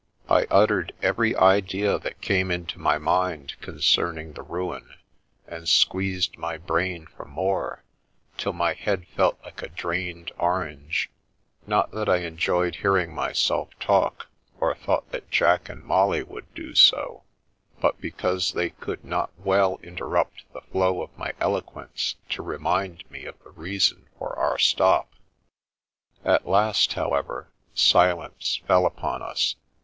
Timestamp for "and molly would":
15.69-16.51